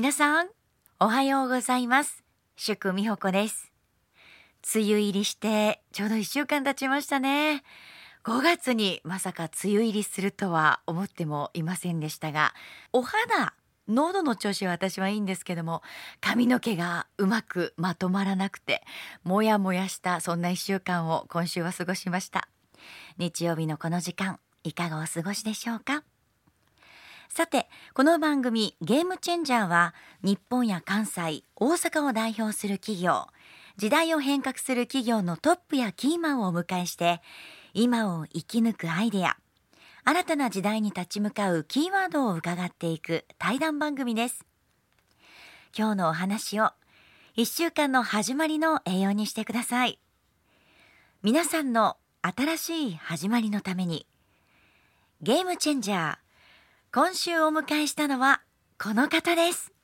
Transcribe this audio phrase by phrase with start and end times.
[0.00, 0.48] 皆さん
[1.00, 2.22] おはようございます。
[2.54, 3.72] 祝美穂子です。
[4.72, 7.64] 梅雨入りしてちょうど1週間経ちましたね。
[8.22, 12.54] 5月にまさか梅雨入りするとは思ってもいませんでしたが
[12.92, 13.54] お肌
[13.88, 15.82] 喉の調子は私はいいんですけども
[16.20, 18.84] 髪の毛がうまくまとまらなくて
[19.24, 22.48] もやもやしたそんな1週間を今週は過ごしました。
[23.16, 26.04] 日曜日のこの時間いかがお過ごしでしょうか？
[27.28, 33.26] さてこの番組ゲームチェンジャーは日本や関西大阪を代表する企業。
[33.76, 37.20] 時代を変革する企業のトップやキーマンをお迎えして
[37.74, 39.36] 今を生き抜くアイデア
[40.04, 44.44] 新たな時代に立ち向かうキーワードを伺っていく対談番組です。
[45.76, 46.70] 今日のお話を
[47.36, 50.00] 1週間の始まりの栄養にしてください。
[51.22, 54.06] 皆さんの新しい始まりのために
[55.22, 56.27] ゲームチェンジャー
[56.90, 58.40] 今週お迎えしたのは
[58.82, 59.74] この方です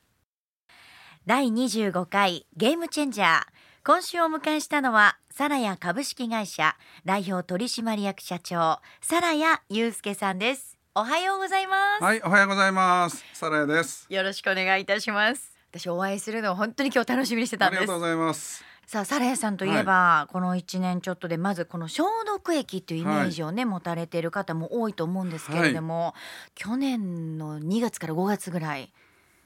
[1.27, 3.43] 第25回ゲームチェンジャー
[3.85, 13.23] 今週お迎えしたのはサラヤ株式会社代表取締役社長サラヤ祐介さんですおはようございますはい、おはようございます。
[13.35, 14.07] サラヤです。
[14.09, 18.65] よろしくお願いいたします私お会いするのを本当に今日楽しみにしてたんですありがとうございます。
[18.87, 26.15] さあサラヤさんといえば、この1年ちょっとでまずこの消毒液というイメージをね、持たれている方も多いと思うんですけれども、
[26.55, 28.93] 去年の2月から5月ぐらい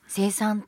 [0.06, 0.66] 生産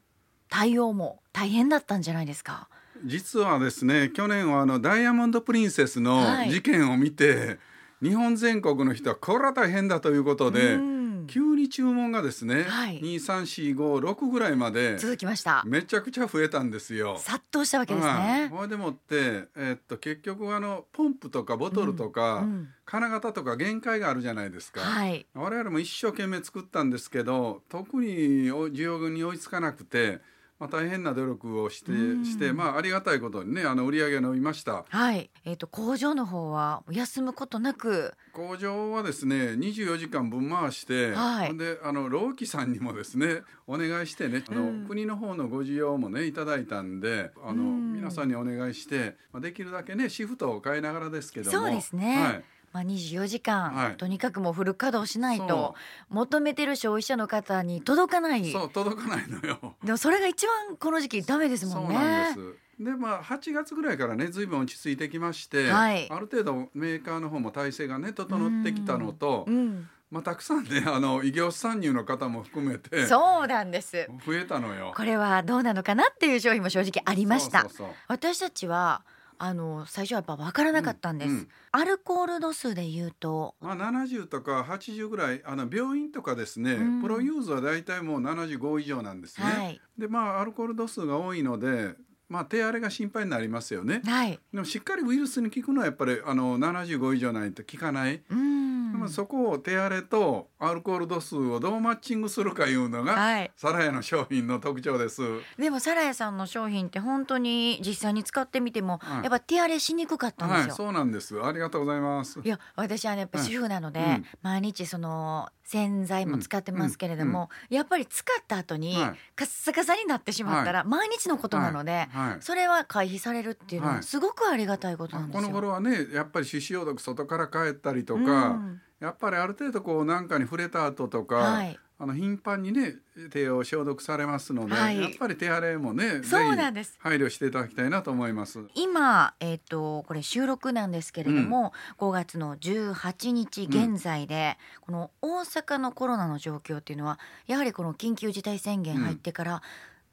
[0.48, 2.68] 対応も大変だったんじゃないですか？
[3.04, 6.50] 実はですね、去年はあのダイヤモンドプリンセスのはい。
[6.50, 7.58] 事件を見て、
[8.02, 10.99] 日本全国の人はこれは大変だということで、うん
[11.30, 15.62] 急に注文がですね、はい二三四五六ぐらいまで続きました。
[15.64, 17.16] めちゃくちゃ増えたんですよ。
[17.18, 18.48] 殺到したわけですはいね。
[18.48, 24.80] ほいでもって、えっと結局あのポンプとかボトルとか、うん金型とか限界があるじゃないですか。
[24.80, 25.24] はい。
[25.32, 30.18] 我々も一生懸命作ったんですけど特にお需要に追いつかなくて、
[30.60, 32.24] まあ、大変な努力をしてうん。
[32.24, 34.84] して、まあ、ありがたいことにねあの売り上げが伸びました。
[34.86, 35.30] はい。
[35.46, 41.48] えっ、と工場の方は休むことなく、工場はですね24時間分回して、はい。
[41.48, 44.86] ほんであの労基さんにもですねお願いしてねあの、うん。
[44.86, 47.92] 国の方のご需要もねいただいたんであの、うん。
[47.94, 51.58] 皆さんにお願いして、まあ、できるだけねシフトを変えながらですけども。
[51.58, 52.22] そうですね。
[52.22, 55.74] はいまあ24時間、はいとにかくもうフル稼働しないそと
[56.08, 58.50] 求めてる消費者の方に届かない。
[58.50, 59.74] そう届かないのよ。
[59.84, 61.94] でもそれが一番この時期ダメですもんね。
[61.94, 62.84] そうなんです。
[62.84, 69.88] でまあ8月ぐらいからねずいぶん落ち着いてきまして、はいある程度メーカーの方も体制がね整ってきたのと、うん。
[70.10, 74.08] まあたくさんね あの異業参入の方も含めてそうなんです。
[74.26, 74.92] 増えたのよ。
[74.96, 77.62] これはどうなのかなっていう商品も正直ありました。
[77.62, 79.02] そうそうそう私たちは
[79.42, 81.28] あの最初はやっぱ分からなかったんです。
[81.30, 89.46] うんうんアルコール度数で言うと、まあ70とか80ぐらいあの病院とかですね、うんプロユーズはだいたいもう75以上なんですね。
[89.46, 91.94] はいでまあアルコール度数が多いので。
[92.28, 94.02] まあ、手荒れが心配になりますよね。
[94.04, 94.38] はい。
[94.54, 98.22] でもしっかりウイルスに効くのはやっぱりあの75以上ないと効かない。
[98.30, 98.79] うん。
[98.98, 103.50] まあ、そこを手荒れとアルコール度数をどうマッチングするかいうのが、はい。
[103.56, 105.22] サラヤの商品の特徴です。
[105.58, 110.62] でもサラヤさんの商品って本当に実際に使ってみても、はいやっぱ手荒れしにくかったんですよ。
[110.62, 111.40] はい、そうなんです。
[111.42, 112.40] ありがとうございます。
[112.42, 122.36] いや私はねやっぱ主婦なので、うん毎日その洗剤も使ってますけれども、やっぱり使った後にはいカッサカサになってしまったら毎日のことなので、はい。
[122.40, 125.42] それは回避されるっていうのははいすごくありがたいことなんですよ。
[125.42, 128.24] この頃はね、やっぱり手指消毒外から帰ったりとか、う
[128.54, 131.78] んやっぱりある程度こうなんかに触れた後とか、はい。
[132.02, 132.94] あの頻繁にね
[133.30, 134.98] 手を消毒されますので、はい。
[134.98, 136.96] やっぱり手荒れもね、そうなんです。
[136.98, 138.58] 配慮していただきたいなと思います。
[138.74, 149.62] 今、えっとこれ収録なんですけれども、5月の18日現在で、この大阪のコロナの状況っていうのはやはりこの緊急事態宣言入ってから、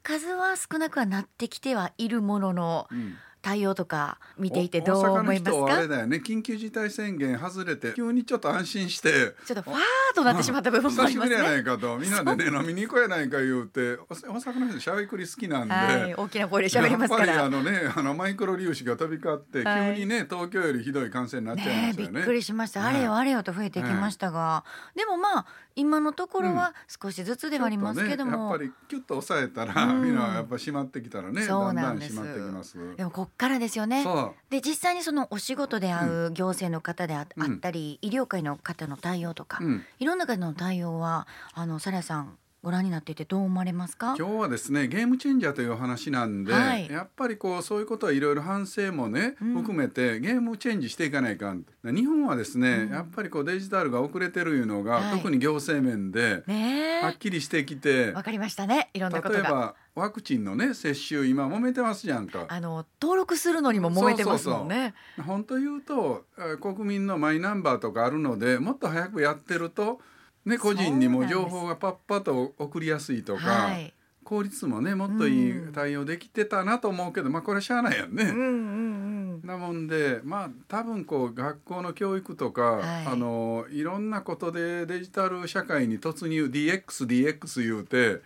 [0.02, 6.22] 数は少なくはなってきてはいるもののうん対応とか見ていておどう思います大阪の人はあかれだよね。
[6.24, 9.78] 緊急事態宣言外れて急にちょっと安心してちょっとファー
[10.14, 11.60] となってしまった部分もありやなりますね。
[11.60, 11.98] いかと。
[11.98, 17.48] みんなでね飲みに行こうやないか言うてお大阪の人しゃべくり好きなんで、はい、大きな声で喋りますかやっぱりあら。
[17.48, 19.94] のねあのマイクロ粒子が飛び交って、はい。
[19.94, 22.14] 急にね東京よりひどい感染になっちゃいましたよね。
[22.14, 24.64] びっくりしました、はいあれよあれよと増えてきましたが、
[24.96, 25.46] でもまあ
[25.78, 30.02] 今のところは少しずつではありますけども、ちょっとね、やっぱりキュッと抑えたら、うん。
[30.02, 32.12] みんなやっぱ閉まってきたらねそうなんです。
[32.12, 32.96] ん閉まってきます。
[32.96, 34.04] でもこっからですよね。
[34.50, 37.54] で実際にそのお仕事で会う行政の方であ,、うん。
[37.54, 44.16] ったり医療界の方の対応とか、うん、いろんな方の対応はあのサラさんご覧になっていてどう思われますか？
[44.18, 46.90] 今日はですねゲームチェンジャーというお話なんで、はい。
[46.90, 49.54] やっぱりこうそういうことはいろいろ反省もね、うん。
[49.54, 51.64] 含めてゲームチェンジしていかないかん。
[51.84, 52.92] 日本はですね、うん。
[52.92, 55.18] やっぱりこうデジタルが遅れてるいうのが、はい。
[55.18, 58.90] 特に行政面でねはっきりしてきてえわかりましたね。
[58.92, 59.40] いろんなことが。
[59.40, 62.46] 例えばワクチンのね接種今揉めてますじゃんか。
[62.48, 64.94] あの登録するのにも揉めてますもんね。
[65.24, 70.00] 本当言うとえー国民のマイナンバーとかあるのでもっと早くやってると、
[70.48, 73.92] ね、個人にも情報がパッパと送りやすいとか、はい。
[74.24, 75.70] 効率もねもっというん。
[75.70, 78.24] い対応できてたなと思うけど、まあこれはしゃあないやんね。
[78.24, 79.46] うんうんうん。
[79.46, 83.06] なもんでまあ多分こう学校の教育とか、はい。
[83.06, 88.20] あのいろんなことでデジタル社会に突入 DXDX 言うて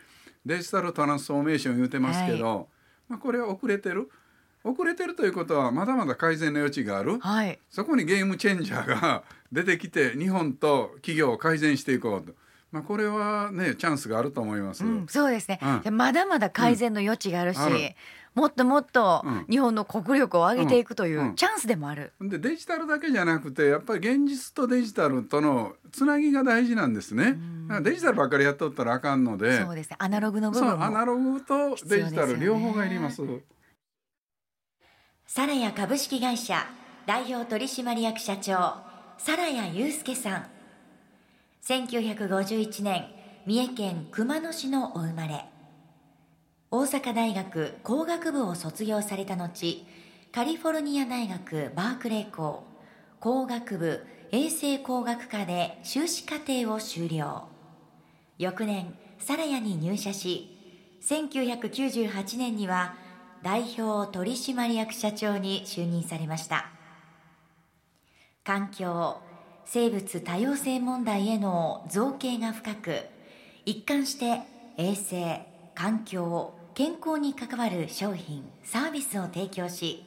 [0.45, 2.69] デジタルトランスフォーメーション言うてますけど、
[3.09, 4.11] まあ、これは遅れてる。
[4.65, 7.19] 遅れてるということはまだまだ改善の余地がある。
[7.19, 7.59] はい。
[7.71, 12.33] そこにゲームチェンジャーが出てきて日本と企業を改善していこうと、
[12.71, 14.85] まあ、これはねチャンスがあると思います。
[14.85, 15.81] うん、そうですね、うん。
[15.83, 17.79] でまだまだ改善の余地があるし、ある。
[18.35, 19.47] もっともっとうん。
[19.51, 21.35] 日本の国力を上げていくというんううん。
[21.37, 27.37] チャンスでもある、でデジタルだけじゃなくてやっぱり現実とデジタルとのつなぎが大事なんですね。
[27.83, 29.61] デジタルばっかりやっとったらあかんので。
[29.61, 29.97] そうですね。
[29.99, 33.23] アナログの部分もそうアナログとデジタル両方がいります。
[35.27, 36.67] サラヤ株式会社
[37.07, 38.92] 代表取締役社長
[39.25, 40.47] サラヤ祐介さん。
[41.65, 43.05] 1951年
[43.47, 45.45] 三重県熊野市のお生まれ。
[46.73, 49.87] 大阪大学工学部を卒業された後
[50.33, 52.65] カリフォルニア大学バークレー校。
[53.21, 57.47] 工学部衛生工学科で修士課程を修了。
[58.39, 60.51] 翌年サラヤに入社し
[61.05, 62.97] 1998年には
[63.45, 66.82] 代表取締役社長に就任されました。
[68.45, 69.19] 環境
[69.65, 72.97] 生物多様性問題への造形が深く
[73.65, 74.41] 一貫して
[74.77, 75.47] 衛生
[75.77, 80.05] 環境健康に関わる商品サービスを提供し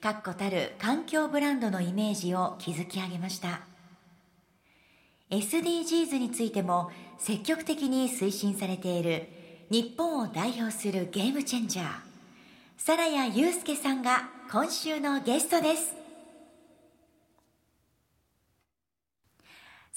[0.00, 3.60] 確固たる環境ブランドのイメージを築き上げました。
[5.30, 9.28] SDGs についても積極的に推進されている
[9.70, 11.86] 日本を代表するゲームチェンジャー
[12.78, 16.05] サラヤ祐介さんが今週のゲストです。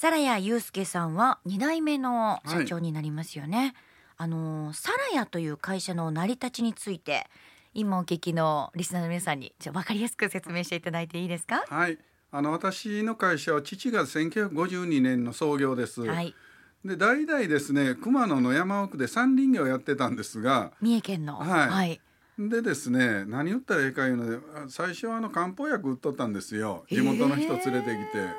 [0.00, 3.74] サラヤ祐介さんは2代目の社長になりますよね、
[4.16, 7.26] あのサラヤという会社の成り立ちについて
[7.74, 11.66] 今お聞きのリスナーの皆さんにじゃあ分かりやすく説明していただいていいですか？
[11.68, 11.98] はい。
[12.32, 16.00] あの私の会社は父が1952年の創業です。
[16.00, 16.34] はい。
[16.82, 21.36] で代々ですね熊野の山奥で山林業をやってたんですが三重県の。
[21.36, 21.68] はい。
[21.68, 22.00] はい、
[22.48, 26.84] でですね何売ったらええかいうのであ最初はあの漢方薬売っとったんですよ。
[26.88, 27.82] 地元の人連れてきて、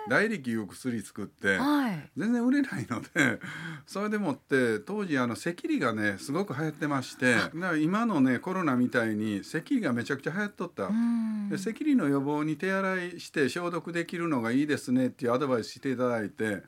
[0.09, 1.57] 大力いう薬作って。
[1.57, 2.09] はい。
[2.17, 3.39] 全然売れないので
[3.85, 10.87] それでもって当時あの赤痢がねすごく流行ってましてだから今のねコロナみたいに赤痢がめちゃくちゃ流行っとった。
[10.87, 11.49] うん。
[11.49, 16.63] で赤痢の予防に手洗いして消毒できるのがいいですねっていうアドバイスしていただいて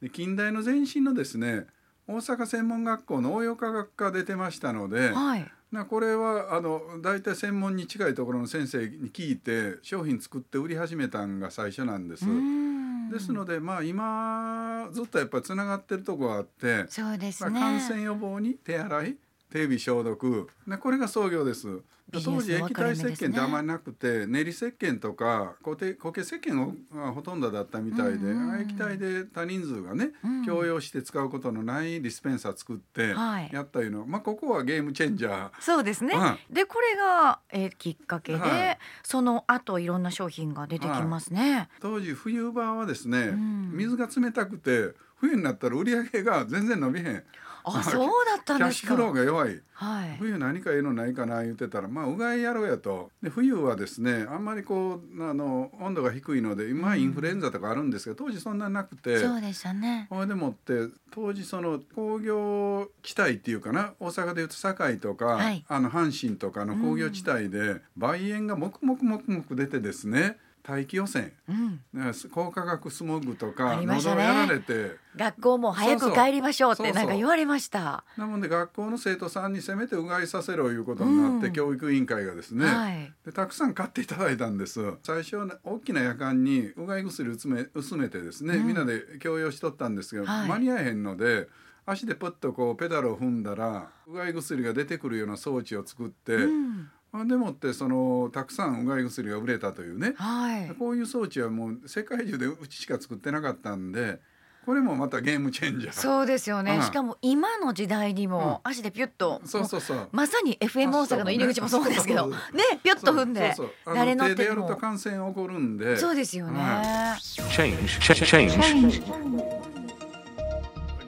[0.00, 1.66] で近代の前身のですね
[2.06, 12.26] 大阪専門学校の応用科学科出てましたのではいなこれはあの大体専門に近いところの先生に聞いて商品作って売り始めたんが最初なんです。
[12.26, 12.70] うん
[13.10, 19.16] ですのでまあ今ずっとやっぱりつながってるとこがあって、そうですまあ、ね感染予防に手洗い
[19.50, 20.48] 手指消毒。
[20.66, 21.80] ねこれが創業です。
[22.12, 28.54] 当時液体石鹸ってあまりなくて練り石鹸とか固形石鹸がほとんどだったみたいで、うん。
[28.54, 30.44] うん液体で多人数がね、うん。
[30.44, 33.50] 共用して使うことのないディスペンサー作ってはい。
[33.52, 35.50] やったいうの、まあここはゲームチェンジャー。
[35.60, 38.78] そうですね、はでこれが、えーきっかけで、はい。
[39.02, 43.70] その後いろんな商品が出てきますね、当時冬場はですね、ん。
[43.72, 47.22] 水が冷たくて冬になったら売り上げが全然伸びへん。
[47.62, 49.60] あそうだったんキャッですかシュフローが弱い。
[49.74, 50.16] はい。
[50.18, 53.10] 冬何かいいのないかな言ってたらまあうがいやろうやと。
[53.22, 59.18] で冬はですねあんまりこうあの温度が低いので今インフルエンザとかあるんですけど当時そんななくて。
[59.18, 60.06] そうでしたね。
[60.10, 65.64] ほいでもって当時その工業地帯っていうかな大阪でいうと堺とか、はい。
[65.68, 71.32] あの阪神とかの工業地帯で梅煙がもくもくもくもく出てですね大気汚染。
[71.48, 71.80] うん。
[71.92, 73.86] ね高化学スモッグとあかね。
[73.86, 74.96] 喉をやられて。
[75.16, 78.04] 学校も早く帰りましょうってなんか言われました。
[78.16, 81.52] なので学校の生徒さんにせめてうがいさせろいうことになって、うん。
[81.52, 83.12] 教育委員会がですね、はい。
[83.24, 84.80] でたくさん買っていただいたんです。
[85.02, 88.66] 最初大きな夜間にうがい薬薄め薄めてですね、うん。
[88.66, 90.48] みんなで共用しとったんですけど、はい。
[90.48, 91.48] 間に合えへんので
[91.86, 96.76] 足でプッとこうペダルを踏んだらうがい薬が出てくるような装置を作って、うん。
[96.76, 96.90] まあ
[97.26, 100.74] でもってそのたくさんうがい薬が売れたというね、はい。
[100.78, 104.20] こういう装置はもう世界中でうちしか作ってなかったんで
[104.64, 105.92] ここれもまたゲームチェンジャー。
[105.92, 106.82] そうですよね、うん。
[106.82, 110.08] しかも今の時代にも足でピュッと、そうそうそう。
[110.12, 112.36] まさに FM 大阪の入り口もそうですけどね
[112.84, 113.94] ピュッと踏んでそうそうそう。
[113.94, 115.96] あ誰の手でやる乗っててもと感染起こるんで。
[115.96, 119.02] そうですよね、は Change.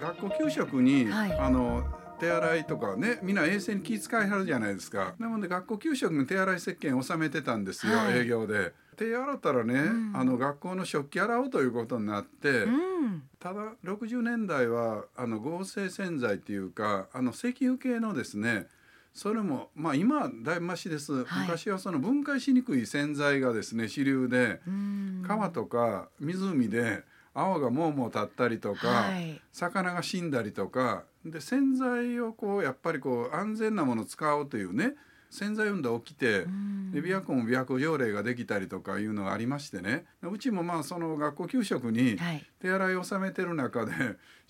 [0.01, 1.39] 学校給食に、はい。
[1.39, 1.85] あの
[2.23, 5.15] 手洗いとかねみんな衛生に気遣いはるじゃないですか。
[5.19, 8.21] なので学校給食に手洗い石鹸を納めてたんですよ、はい。
[8.21, 8.73] 営業で。
[8.97, 10.13] 手洗ったらね、ん。
[10.15, 13.23] あの学校の食器洗おうということになって、うん。
[13.41, 18.69] ただ60年代はあの合成洗剤っていうかあの石油系のですね
[19.13, 21.43] それもまあ今はだいぶマシです、はい。
[21.49, 25.25] 昔はその分解しにくい洗剤がですね主流で、うん。
[25.27, 27.03] 川とか湖で
[27.35, 29.41] 泡がもうもう立ったりとか、はい。
[29.53, 34.95] 魚が死んだりとかで洗剤をこうやっぱりこう安全なものを使おうというね
[35.31, 36.45] 洗剤運動起きて、
[36.93, 40.05] 琵琶湖も琵琶湖条例ができたりとかいうのがありましてね。
[40.23, 42.45] うちもまあその学校給食にはい。
[42.61, 43.93] 手洗いを収めてる中で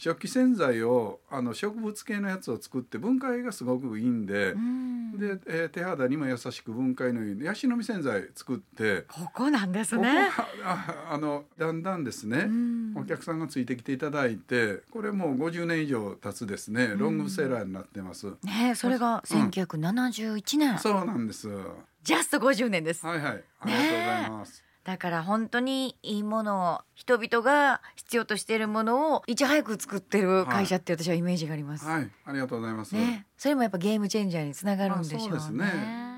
[0.03, 5.17] 食器洗剤をあの植物系のやつを作って分解がすごくいいんでう、ん。
[5.17, 9.03] で、えー手肌にも優しく分解のいいヤシの実洗剤作って。
[9.03, 12.95] ここなんですここねがああのだんだんですね、うん。
[12.97, 19.51] お客さんがついてきていただいてこれもう50年以上経つですねロングセラーになってます、ねそれがうん。
[19.51, 21.49] 1971年、そうなんです。
[21.49, 23.07] はジャスト50年です。
[23.07, 23.21] いはい。
[23.21, 23.29] あ
[23.67, 31.87] りがとうございます、だから本当にいいものを人々が必要としているものをいち早く作ってる会社って私はイメージがあります。
[31.87, 32.11] はい。
[32.25, 35.31] ありがとうございます、ね、それもやっぱゲームチェンジャーにつながるんでしょうね。
[35.53, 36.13] まあね。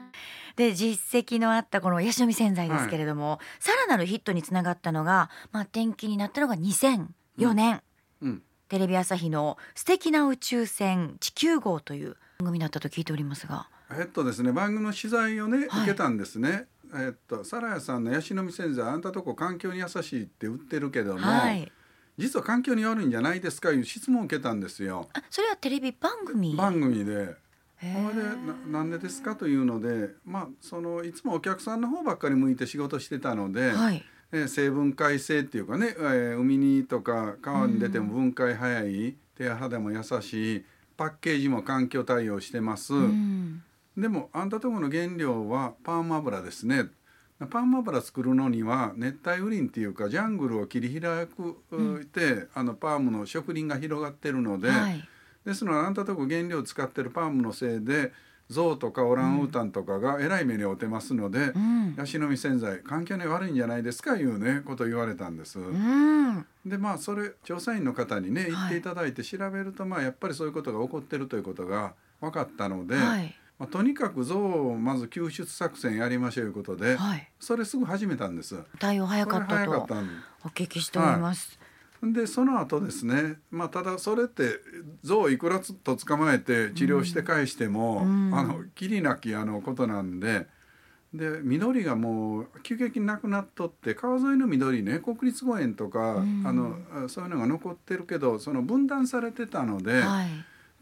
[0.56, 7.82] で実績のあったこのヤシの実洗剤ですけれども、さらなるヒットにつながったのが、まあ、転機になったのが2004年、
[8.22, 8.42] うん。
[8.68, 13.68] テレビ朝日の「素敵な宇宙船地球号」という番組だったと聞いておりますが。
[13.90, 15.82] えっとですね番組の取材をね、はい。
[15.82, 21.70] 受けたんですねえっとサラヤさんのヤシの実洗剤あんたとこ環境に優しいって売ってるけども、はい、
[22.16, 25.08] 実は環境に悪いんじゃないですかいう質問を受けたんですよ。
[25.12, 26.54] あそれはテレビ番組？
[26.54, 27.36] 番組で。
[27.76, 34.04] へそれでーななんでですかというので、まあ、そのいつもお客さんの方ばっかり向いて仕事してたので、はい。
[34.32, 40.64] えー生分解性っていうかね、えー海にとか川に出ても分解早い、手肌も優しい
[40.96, 43.33] パッケージも環境対応してます、うん
[43.96, 46.86] でもあんたとこの原料はパーム油ですね。
[47.38, 55.08] パーム油作るのには熱帯雨林っていうかジャングルを切り開くて、あのパームの植林が広がってるので、はい。
[55.44, 58.12] ですのであんたとこ原料使ってるパームのせいで
[58.48, 61.94] 象とかオランウータンとかがえらい目に遭ってますので、うん。
[61.96, 65.58] ヤシの実洗剤環境に悪いんじゃないですかいうねことを言われたんです。
[65.60, 66.46] うん。
[66.66, 68.70] でまあそれ調査員の方にね言はい。
[68.70, 78.56] っていただいて調べると、まあやっぱりそういうことが起こってるということが分かったので、はいまあ、とにかく象をまず救出作戦やりましょういうことで、はいそれすぐ始めたんです。
[78.78, 79.70] 対応早かったと
[80.44, 81.58] お聞きしております。
[82.02, 84.60] でその後ですね、まあ、ただそれって
[85.02, 90.46] 象をいくらつと捕まえて治療して返しても、うんあのきりなきあのことなんで
[91.14, 100.26] で緑がもう急激になくなっとって川沿いの緑ね国立公園とか、うんあのあそういうのが残ってるけどその分断されてたので、はい。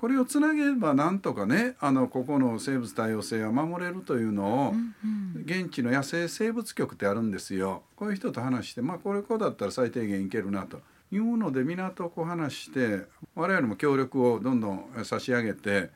[0.02, 4.74] これをつなげばなんとかねあのここの生物多様性は守れるというのを、
[5.44, 10.80] 現地の野生生物局ってあるんですよこういう人と話してまあこれこうだったら最低限いけるなと
[11.12, 13.04] いうので港をこう話して
[13.36, 15.90] 我々も協力をどんどん差し上げて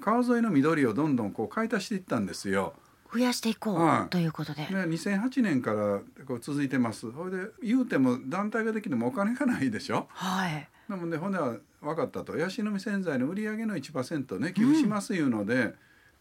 [0.00, 2.74] 川沿いの緑をどんどんこう買い足していったんですよ。
[3.12, 4.66] 増やしていこはいうということで。
[4.66, 10.68] で2008年からこう続いてますそれで言うても団体ができてもお金がないでしょはい。
[10.88, 12.36] なのでほんでは分かったと。
[12.36, 15.74] ヤシの実洗剤の売り上げの1%ね寄付しますいうので、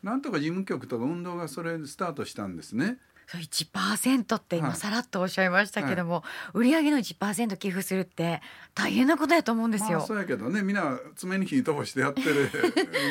[0.03, 2.97] なんとか事務局とか運動がそれでスタートしたんですね。
[3.27, 4.77] そう1%って今はい。
[4.77, 8.41] さらっとおっしゃいましたけども、売上の1%寄付するって
[8.73, 9.99] 大変なことやと思うんですよ。
[9.99, 12.49] まあ、そうやけどねみんな爪に火通してやってる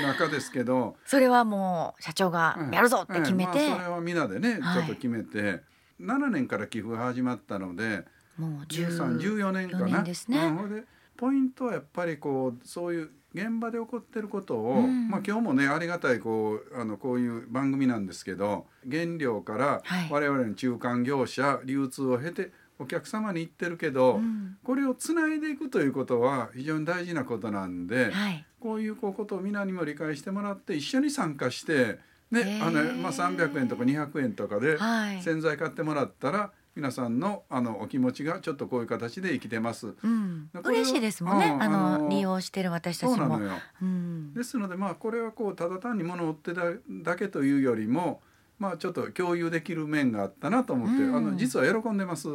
[0.02, 0.96] 中ですけど。
[1.06, 4.74] それはもう社長がやるぞって決めて、はいまあ、それは皆でねはい。
[4.74, 5.62] ちょっと決めて、
[6.00, 8.04] 7年から寄付が始まったので
[8.36, 9.98] もう1314年か14な。
[9.98, 10.38] 年ですね。
[10.38, 10.86] うん
[11.20, 28.44] ポイントはやっぱりこうそういう現場で起こってることを、うんまあ、今日もねありがたいこうあのこういう番組なんですけど原料からはい我々の中間業者流通を経てお客様に行ってるけど、うんこれをつないでいくということは非常に大事なことなんで、はい。
[28.60, 31.98] こういうこうことを皆にも理解してもらって一緒に参加して、
[32.30, 35.22] ねあのまあ、300円とか200円とかではい。
[35.22, 39.94] 洗剤買ってもらったら皆さんのあのお気持ちがちょっとこういう形で生きてます。
[40.02, 41.46] うん嬉しいですもんね。
[41.46, 43.16] うんあのあの利用してる私たちも。
[43.16, 44.34] そうなのようん。
[44.34, 48.20] ですのでまあこれはこうただ単に物を売ってただけというよりも
[48.58, 52.28] まあちょっと共有できる面があったなと思って、うんあの実は喜んでます。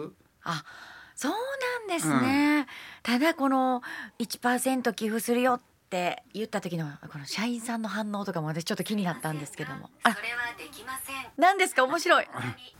[0.44, 0.64] あ、
[1.16, 1.42] そうなん
[1.88, 2.66] なんですね、
[3.04, 3.82] ただこの
[4.20, 9.90] 1%寄付するよって言った時のこの社員さんの反応とかも私ちょっと気になったんですけども。
[10.04, 11.16] あそれはできません。
[11.38, 11.84] 何ですか？
[11.84, 12.28] 面白い。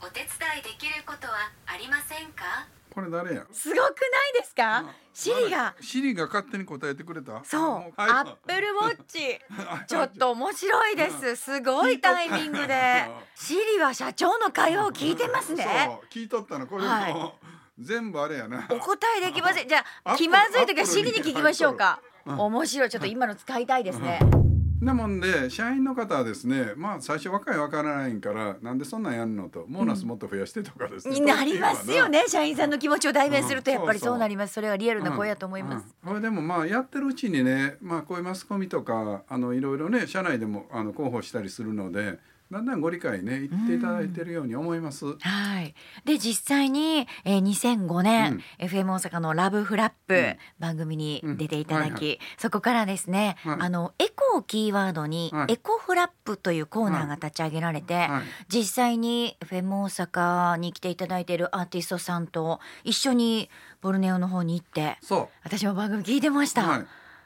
[0.02, 0.28] お手伝
[0.60, 1.34] いできることは
[1.68, 2.68] ありませんか？
[2.94, 3.46] これ誰や？
[3.52, 3.92] すごくない
[4.40, 4.86] ですか？
[5.14, 5.76] シリが。
[5.82, 7.44] シリが勝手に答えてくれた？
[7.44, 7.62] そう。
[7.62, 9.40] もアップルウォッチ。
[9.88, 11.36] ちょっと面白いです。
[11.36, 13.06] すごいタイミングで。
[13.36, 15.66] シリは社長の会話を聞いてますね。
[15.88, 16.06] そう。
[16.12, 16.68] 聞いとったの。
[16.68, 17.34] これも、は
[17.78, 18.68] 全部あれやな。
[18.70, 19.68] お答えできません。
[19.68, 22.00] じゃあ気まずい時はシリに聞きましょうか。
[22.10, 22.90] うん面白い。
[22.90, 24.20] ちょっと今の使いたいですね。
[24.82, 25.20] なもん。
[25.20, 32.26] で社員の方はですねまあ最初若いわからないんからなんでそんなんやんのとボーナスもっと増やしてとかですね、になりますよね。
[32.28, 33.78] 社員さんの気持ちを代弁するとうん。
[33.78, 34.54] やっぱりそうなります。
[34.54, 36.10] それはリアルな声やと思います、うん。
[36.10, 42.20] これでもまあやってるうちにね、まあ、こういうマスコミとかあのいろいろね社内でもあの広報したりするので
[42.56, 45.18] だんだんご理解ね言っていただいてるように思います。
[45.20, 45.76] はい。
[46.06, 50.38] で実際に、えー、2005年、FM 大阪のラブフラップ、うん。
[50.58, 53.58] 番組に出ていただき、そこからですね、はい。
[53.60, 55.54] あのエコをキーワードに、はい。
[55.54, 58.24] エコフラップというコーナーが立ち上げられて、はい。
[58.48, 63.50] 実際に FM 大阪に来ていただいているアーティストさんと一緒に
[63.82, 66.86] ボルネオの方に行って、そ私も番組聞いてました。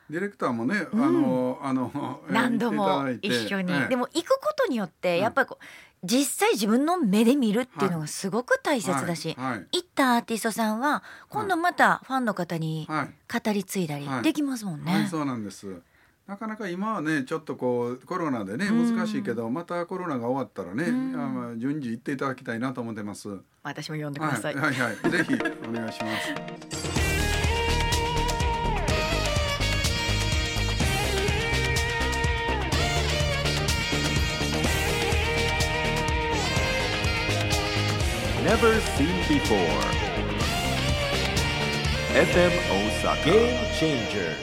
[0.09, 3.87] う、はい、ディレクターもね、あのあのえー何度も一緒に、ええ。
[3.89, 5.63] でも行くことによってやっぱりこう、
[6.03, 9.51] 実際自分の目で見るっていうのがすごく大切だし、はい。
[9.51, 9.67] はい。
[9.71, 13.41] 行ったアーティストさんは今度またファンの方にはい。
[13.43, 14.23] 語り継いだりはい。
[14.23, 14.93] できますもんね。
[14.93, 15.81] はい、そうなんです。
[16.25, 18.95] なかなか今はねちょっとこうコロナでねうん。
[18.95, 21.15] 難しいけど、またコロナが終わったらね、うん。
[21.15, 23.29] あまあ順次行っていただきたいなと思ってます。
[23.29, 24.55] は私も呼んでいください。
[24.55, 25.09] はいはい。
[25.09, 25.33] ぜひ
[25.67, 26.07] お願いしま
[26.93, 26.98] す。
[38.49, 39.57] Never seen before.
[42.15, 43.23] FM Osaka.
[43.23, 44.35] Game Changers.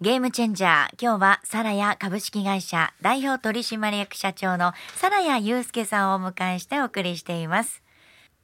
[0.00, 7.82] ゲームチェンジャー今日はサラヤ株式会社代表取締役社長のサラヤ祐介さんをお迎えしてお送りしています。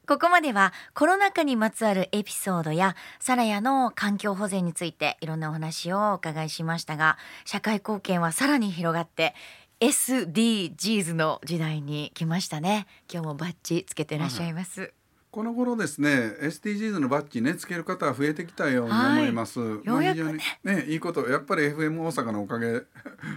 [0.08, 9.34] ここまではコロナ禍にまつわるエピソードやサラヤの環境保全についていろんなお話をお伺いしましたが社会貢献はさらに広がって
[9.80, 12.86] SDGs の時代に来ましたね。
[13.12, 14.92] 今日もバッジつけてらっしゃいます、
[15.30, 16.08] この頃ですね
[16.42, 19.60] SDGs のバッジねつける方は増えてきたように思います。
[19.60, 19.80] はい。
[19.84, 20.38] まあようやくね。
[20.40, 22.82] 非常にねいいことやっぱり FM 大阪のおかげ。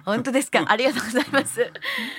[0.04, 0.66] 本当ですか？
[0.68, 1.60] ありがとうございます。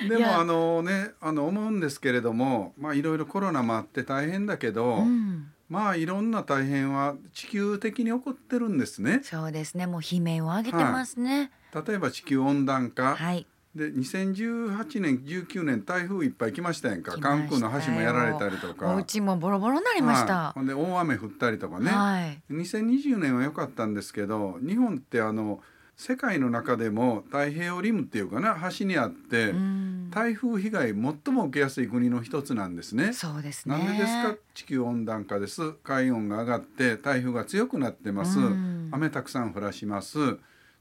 [0.09, 5.49] でもあのねあの思うんですけれどもまあいろいろコロナもあって大変だけど、うん。
[5.69, 9.21] まあいろんな大変は地球的に起こってるんですね。
[9.25, 9.89] そうですね。
[9.89, 11.51] もう悲鳴を上げてますね。
[11.75, 17.17] 例えば地球温暖化、はいで2018年19年台風いっぱい来ましたやんか。
[17.19, 18.93] 関空の橋もやられたりとか。
[18.93, 20.53] お家もボロボロになりました、はい。
[20.55, 22.43] ほんで大雨降ったりとかね、はい。
[22.51, 25.61] 2020年は良かったんですけど日本ってあの
[25.97, 30.11] 世界の中でも太平洋リムっていうかな橋にあって、うん。
[30.11, 33.15] 台風被害最も受けやすい国の一つなんですね。
[33.15, 33.79] そうですね。
[33.79, 34.37] なんでですか？
[34.53, 35.73] 地球温暖化です。
[35.83, 38.91] 海温が上がって台風が強くなってます、うん。
[38.93, 40.19] 雨たくさん降らします。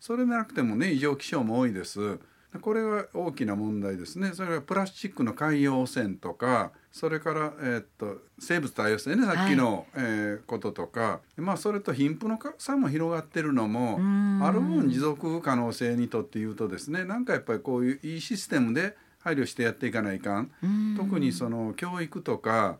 [0.01, 2.19] それでなくてもね異常気象も多いです
[2.59, 4.31] これが大きな問題ですね。
[4.33, 9.25] それからプラスチックの海洋汚染とかそれから、えーっと生物多様性ね。
[9.25, 11.21] さっきの、えーこととか。
[11.37, 14.43] まあそれと貧富の格差も広がってるのもうん。
[14.43, 20.51] ある分持続可能性にとって言うとですねなんかやっぱりこういういいシステムで配慮してやっていかないかん。
[20.61, 20.95] うん。
[20.97, 22.79] 特にその教育とか、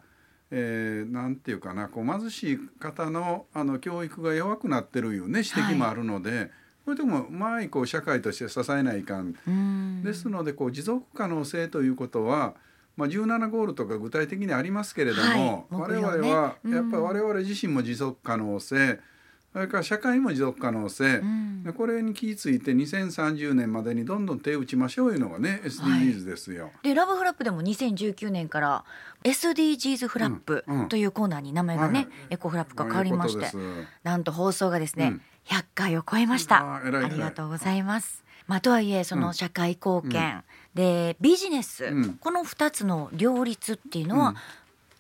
[0.50, 5.40] えーなんていうかなこう貧しい方のあの教育が弱くなってるいうね。
[5.40, 6.52] 指摘もあるので、
[6.91, 9.34] これでもうまいこう社会として支えないかん。
[9.47, 10.04] うん。
[10.04, 12.54] ですのでこう持続可能性ということは、
[12.97, 18.99] まあ、17ゴールとか具体的にありますけれども、はい我々はうんやっぱり我々自身も持続可能性
[19.54, 21.64] それから社会も持続可能性、ん。
[21.64, 26.72] でこれに気付いて2030年までにどんどん手を打ちましょういうのがね SDGs ですよ。
[26.84, 28.86] でラブフラップでも2019年から
[29.24, 30.90] SDGs フラップうんうん。
[30.90, 32.08] というコーナーに名前がね、はい。
[32.32, 33.52] エコフラップが変わりまして
[34.04, 35.22] なんと放送がですね、うん。
[35.46, 36.76] 100回を超えました。
[36.76, 38.24] ありがとうございます。
[38.48, 42.14] まあとはいえその社会貢献、でビジネス、うん。
[42.16, 44.36] この2つの両立っていうのは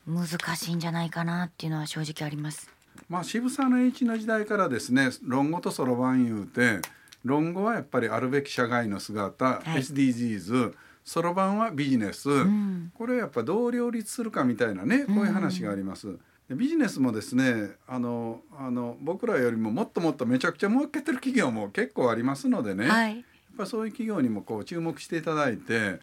[0.07, 2.69] 難しいんじゃないかなっていうのは正直あります
[3.11, 6.79] まあ渋沢の栄一の時代からですね論語とそろばん言うて
[7.25, 9.81] 論語はやっぱりあるべき社会の姿、はい。
[9.81, 12.91] SDGs そろばんはビジネス、ん。
[12.95, 16.17] これやっぱどう両立するかみたいなねこういう話があります。
[16.47, 23.25] でビジネスもですねあのあの僕らよりももっともっとめちゃくちゃ儲けてる企業も結構ありますのでね、やっはい
[23.57, 25.99] ぱそういう企業にもこう注目していただいて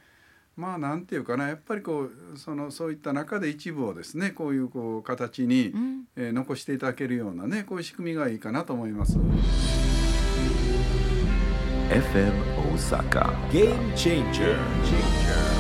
[0.59, 9.19] まあなんていうかなやっぱりこうそのそういった中で一部をですねこういうこう形に、うんえー残していただけるようなねこういう仕組みがいいかなと思います。
[11.91, 12.33] FM
[12.75, 13.31] Osaka.
[13.51, 14.57] Game changer.
[14.85, 15.59] changer.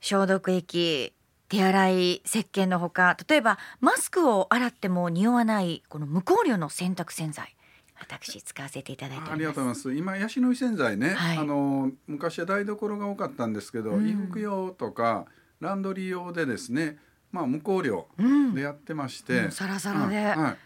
[0.00, 1.15] 消毒液
[1.48, 7.56] 手洗い石鹸のほか例えばマスクを洗っても匂わないこの無香料の洗濯洗剤
[8.00, 9.94] 私使わせていただいてありがとうございます。
[9.94, 11.38] 今ヤシの実洗剤ね、はい。
[11.38, 14.06] あの昔は台所が多かったんですけど、うん。
[14.06, 15.24] 衣服用とか
[15.60, 16.98] ランドリー用でですね、
[17.32, 18.54] まあ無香料うん。
[18.54, 20.16] でやってまして、もうサラサラで。
[20.16, 20.56] はいはい。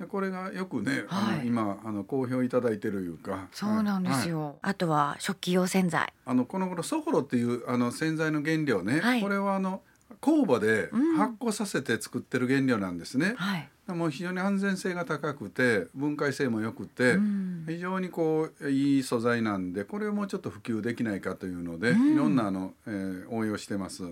[0.00, 1.38] でこれがよくね、あはい。
[1.38, 6.12] の今あの好評いただいてるいうか、そうなんですはいよ、あとは食器用洗剤。
[6.26, 9.20] あのこの頃ソホロっていうあの洗剤の原料ね、はい。
[9.22, 9.82] これはあの
[10.20, 11.16] 酵母でうん。
[11.16, 13.34] 発酵させて作ってる原料なんですね。
[13.36, 17.64] はい、もう非常に安全性が高くて分解性も良くて、うん。
[17.66, 22.14] 非常にこういい素材なんでこれをもうちょっと普及できないかというので、うん。
[22.14, 24.02] いろんなあの、えー応用してます。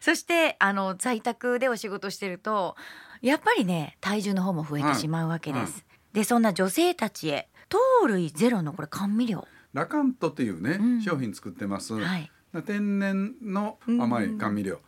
[0.00, 2.76] そしてあの在宅でお仕事してると
[3.20, 6.16] やっぱりね体重の方も増えてしまうわけです、はい。
[6.16, 9.46] でそんな女性たちへ糖類ゼロのこれ甘味料。
[9.72, 11.02] ラカントっていうね、うん。
[11.02, 11.94] 商品作ってます。
[11.94, 12.30] はい。
[12.66, 14.80] 天然の甘い甘味料。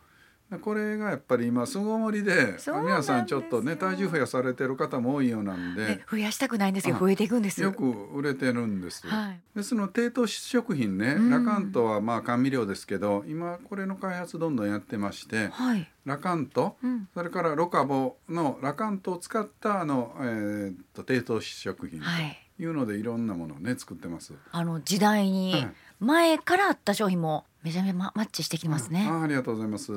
[0.61, 7.61] これがやっぱり今巣ごもりで皆さんちょっとね体重増やされてる方も多いようなんでで増やしたくないんですけどあ増えていくんです。
[7.61, 9.07] よく売れてるんです。
[9.07, 9.41] はい。
[9.55, 11.29] でその低糖質食品ね、うん。
[11.31, 22.39] ラカントはまあ甘味料ですけど今これの開発どんどんやってましてはい、ラカントうん、それからロカボのラカントを使ったあの、えーっと低糖質食品はい。
[22.57, 24.33] というのでいろんなものをね作ってます。
[24.51, 25.71] あの時代にはい。
[25.99, 29.91] 前からあった商品もめちゃめちゃママッチしてきてますね、あありがとうございます。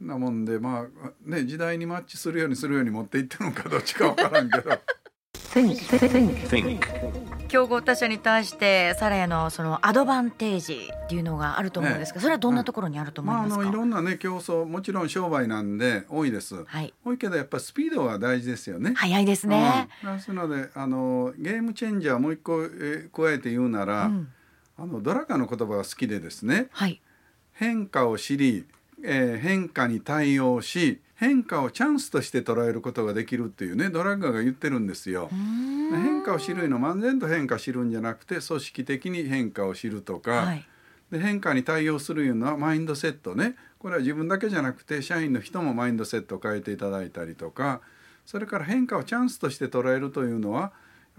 [0.00, 4.70] なもんでまあね時代にマッチするようにするように持っていってるのかどっちかわからんけど。
[5.50, 6.78] Think.
[7.48, 16.64] 競合他社に対してサラヤのそのアドバンテージっていうのがあると思うんですが、それはどんなところにあると思いまああますか、のいろんなね競争もちろん商売なんで多いです。
[16.64, 18.92] はい多いけどやっぱスピードが大事ですよね。
[18.94, 20.16] 早いですね、うん。
[20.16, 24.28] ですのであのゲームチェンジャーもう一個、えー加えて言うなら、うん。
[24.78, 26.68] あのドラカの言葉が好きでですね。
[26.70, 27.00] はい。
[27.52, 28.66] 変化を知り、
[29.04, 35.28] えー変化に対応し変化をチャンスとして捉えることができるっていうねドラッガーが言ってるんですよ。
[35.30, 40.64] 変化を知るのは漫然と変化知るんじゃなくて組織的に変化を知るとか、はい。
[41.10, 43.56] で変化に対応するいうのはマインドセットね。
[43.78, 47.80] これは自分だけじゃなくて社員の人もマインドセットを変えていただいたりとか
[48.26, 50.68] それから変化をチャンスとして捉えるというのはや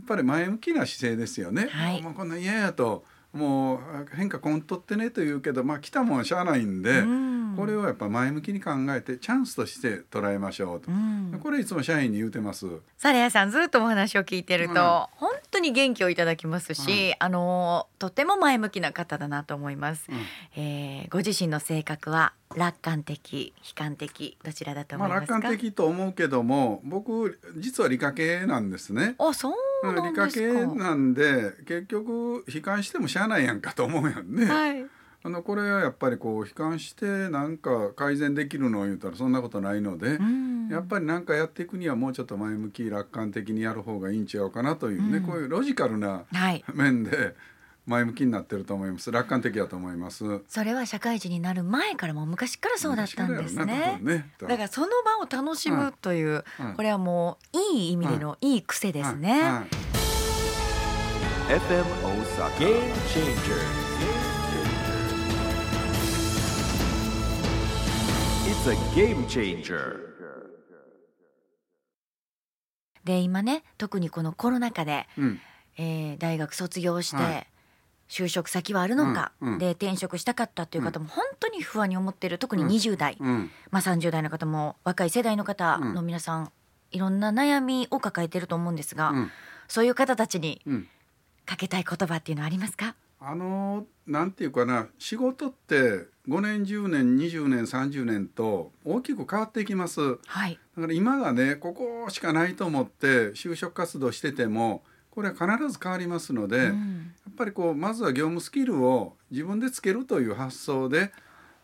[0.04, 1.68] っぱり前向きな姿勢ですよね。
[1.72, 2.02] はい。
[2.02, 3.80] もうこんなん嫌やともう
[4.14, 11.40] 変化こんとってねと言うけどまあ来たもんはしゃあないんで、うんこれをやっぱ前向きに考えてチャンスとして捉えましょうと、うん。
[11.42, 12.68] これいつも社員に言うてます。
[12.98, 14.76] サラヤさんずっとお話を聞いてると、うん。
[14.78, 17.16] 本当に元気をいただきますし、うん。
[17.20, 20.18] あのとても前向きな方だなと思います、うん。
[20.62, 29.16] えーご自身の性格は楽観的悲観的どちらだと思まあいますか、楽観的と思うけども僕実は理科系なんですね。
[29.18, 34.46] あそう理科系なんで結局悲観してもしゃあないやんかと思うやんね。
[34.46, 34.86] はい
[35.24, 40.68] あのこれはやっぱりこう悲観してなんか改善できるのを言うたらそんなことないので、うん。
[40.70, 45.24] やっぱりなんかやっていくにはもうちょっと前向き楽観的にやる方がいいん違うかなというね、うん。
[45.24, 46.64] こういうロジカルなはい。
[46.74, 47.36] 面で
[47.86, 49.12] 前向きになってると思います。
[49.12, 50.42] 楽観的だと思います。
[50.48, 54.00] それは社会人になる前からもう昔からそうだったんですね。
[54.02, 59.42] ねだからその場を楽しむという、はいこれはもういい意味でのいい癖ですね、はい。
[59.42, 59.92] はい
[61.52, 62.58] FM Osaka.
[62.58, 63.81] Game
[68.64, 70.00] It's a game changer.
[73.04, 75.40] で今ね特にこのコロナ禍で、うん。
[75.80, 77.48] えー大学卒業して、はい。
[78.08, 79.58] 就職先はあるのか、うんうん。
[79.58, 82.70] で転職したかったという方も本当に不安に思っている特にうん。
[82.70, 83.50] 20代、うん。
[83.72, 86.52] まあ、30代の方も若い世代の方の皆さん、
[86.92, 89.32] いろんな悩みを抱えていると思うんですが、うん。
[89.68, 90.88] そういう方たちにうん。
[91.48, 92.94] かけたい言葉っていうのはありますか？
[93.20, 100.00] あのなんていうかな仕事って5年10年20年30年と大きく変わっていきます。
[100.00, 111.12] だはい、から今がねここしかないと思って就職活動しててもこれは必ず変わりますので、やっうんぱりこうまずは業務スキルを自分でつけるという発想で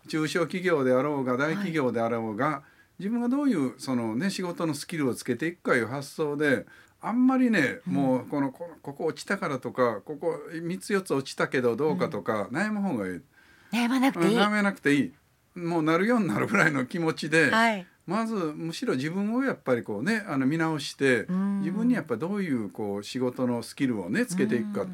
[0.07, 2.63] 中小企業であろうが大企業であろうが、
[2.97, 6.65] 自分がどういうその、ね、仕事のスキルをつけていくかいう発想で
[6.99, 13.21] あんまりね、もうこのこここ落ちたからとかここ3つ4つ落ちたけどどうかとか、悩む方がいい。
[13.71, 15.13] 悩まなくていい、悩めなくていい。
[15.59, 17.85] もうなるようになるぐらいの気持ちで、はい。
[18.05, 21.59] まずむしろ自分をやっぱりこうねあの見直してん。
[21.59, 24.85] 自分にやっぱどういうこう仕事のスキルをねつけていくか。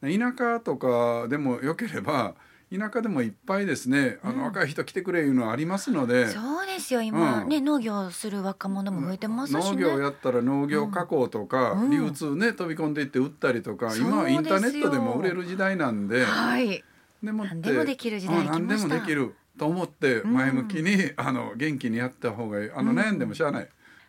[0.00, 2.36] 田舎とかでもよければ
[2.70, 4.18] 田舎でもいっぱいですね。
[4.22, 6.28] あの若い人来てくれいうのはありますので。
[6.28, 7.48] そうですよ今、うん。
[7.48, 9.70] ね農業する若者も増えてますしね。
[9.72, 11.90] 農業やったら農業加工とか、うん。
[11.90, 16.84] 流通ね飛び込んでいって売ったりとか、今はインターネットでも売れる時代なんで、はい
[17.22, 18.94] でも何でもできる時代うん何で来ました。
[18.94, 22.70] もできると思って前向きに、あの元気にやった方がいい。
[22.70, 23.68] あの悩んでもしゃあない、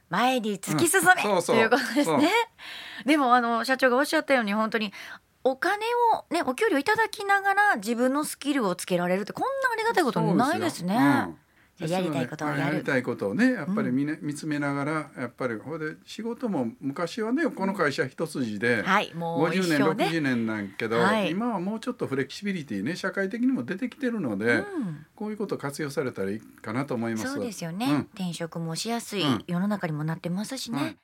[0.10, 1.22] 前に突き進め、うん。
[1.22, 1.56] そうそう。
[1.56, 2.30] ということですね。
[3.06, 4.93] でもあの社長がおっしゃったように本当に
[5.43, 10.95] お金をねお給料いただきながら自分のスキルをつけられるってこんなありがたいことないですね。
[11.87, 20.05] やりたいことをやりたいことをねやっぱり見,、ね見つめながらやっぱりほいで仕事も昔はねこの会社一筋で、はいもう一50年生ね。
[20.05, 21.31] 60年なんけど、はい。
[21.31, 25.05] 今はもうちょっとフレキシビリティね社会的にも出てきてるので、うん。
[25.15, 27.33] こういうこと活用されたらいいかなと思います。
[27.33, 27.99] そうですよね、うん。
[28.13, 29.43] 転職もしやすいうん。
[29.47, 30.97] 世の中にもなってますしね。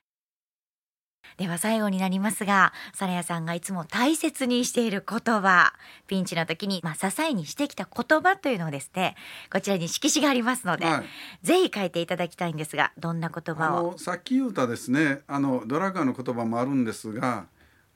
[1.37, 5.73] はいでは最後になりますがサラヤさんがいつも大切にしている言葉
[6.07, 9.15] ピンチの時に、まあ、支えにしてきた言葉というのをですね
[9.51, 11.45] こちらに色紙がありますので、はい。
[11.45, 13.91] ぜひ書いていただきたいんですがどんな言あ葉を？
[13.91, 17.47] のさっき言うたですねあのドラッガーの言葉もあるんですが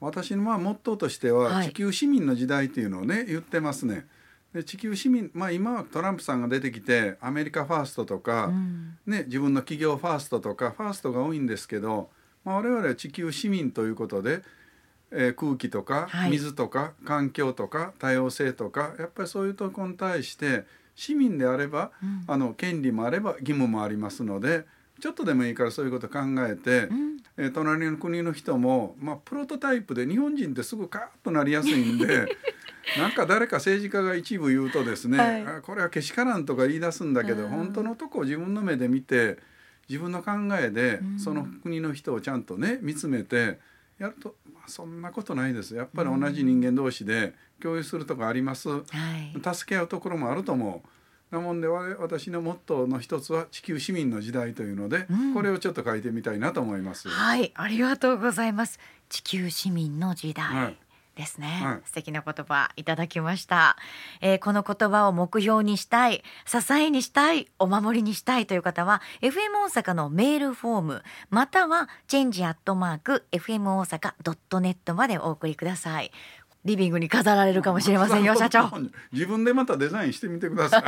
[0.02, 1.68] 私のまあモットーとしては、はい。
[1.68, 4.06] 地球市民の時代というのをね言ってますね。
[4.54, 8.98] で地球市民まあ今はトランプさんが出てきてアメリカファーストとか、うん。
[9.08, 12.10] ね、自分の企業ファーストとかファーストが多いんですけど、
[12.44, 14.42] まあ、我々は地球市民ということで、
[15.12, 16.32] えー空気とかはい。
[16.32, 22.24] 水とか環境とか多様性とかやっぱりそういうところに対して市民であれば、うん。
[22.28, 24.66] あの権利もあれば義務もありますので
[25.00, 27.18] ちょっとでもいいからそういうことを考えて、うん。
[27.38, 32.28] えー隣の国の人も、まあ、プロトタイプで日本人ってすぐカーッとなりやすいんで
[32.98, 35.44] なんか誰か政治家が一部言うとですね、はい。
[35.44, 37.50] あこれはけしからんとか言い出すんだけど、うん。
[37.50, 39.38] 本当のとこを自分の目で見て
[39.90, 41.20] 自分の考えで、うん。
[41.20, 43.60] その国の人をちゃんとね見つめて
[43.98, 45.76] やると、まあ、そんなことないです。
[45.76, 49.56] やっぱり同じ人間同士で共有するとこあります、はい。
[49.56, 51.36] 助け合うところもあると思う。
[51.36, 55.34] なもんで我私のモットーの一つは地球市民の時代というので、うん。
[55.34, 57.10] これをちょっと書いてみたいなと思います。
[57.10, 58.80] はいありがとうございます。
[59.10, 60.78] 地球市民の時代、はい
[61.20, 63.76] ですね、はい素敵な言葉いただきました、
[64.22, 69.34] えーこの言葉を目標にしたい支えにしたいお守りにしたいという方は FM
[69.66, 76.12] 大阪のメールフォームまたはチェンジアットマーク FM 大阪ドットネットまでお送りください
[76.66, 78.70] リビングに飾られるかもしれませんよ 社長
[79.12, 80.84] 自分でまたデザインしてみてください。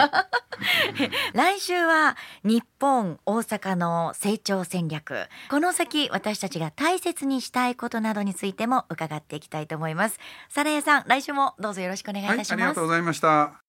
[1.33, 13.60] 来週は日本大阪の成長戦略この先私たちが大切にしたいことなどについても伺っていきたいと思いますサラヤさん来週もどうぞよろしくお願いいはい、たします、ありがとうございました。